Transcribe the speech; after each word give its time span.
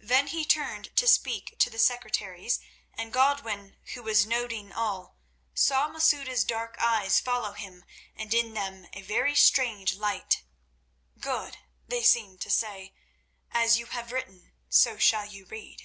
Then 0.00 0.28
he 0.28 0.46
turned 0.46 0.96
to 0.96 1.06
speak 1.06 1.56
to 1.58 1.68
the 1.68 1.78
secretaries, 1.78 2.60
and 2.94 3.12
Godwin, 3.12 3.76
who 3.92 4.02
was 4.02 4.24
noting 4.24 4.72
all, 4.72 5.18
saw 5.52 5.86
Masouda's 5.86 6.44
dark 6.44 6.76
eyes 6.80 7.20
follow 7.20 7.52
him 7.52 7.84
and 8.16 8.32
in 8.32 8.54
them 8.54 8.86
a 8.94 9.02
very 9.02 9.34
strange 9.34 9.92
light. 9.94 10.42
"Good," 11.20 11.58
they 11.86 12.02
seemed 12.02 12.40
to 12.40 12.50
say; 12.50 12.94
"as 13.50 13.76
you 13.78 13.84
have 13.84 14.12
written, 14.12 14.54
so 14.70 14.96
shall 14.96 15.26
you 15.26 15.44
read." 15.44 15.82